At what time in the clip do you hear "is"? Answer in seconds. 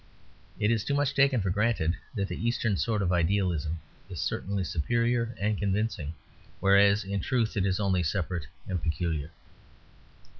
0.71-0.83, 4.09-4.19, 7.67-7.79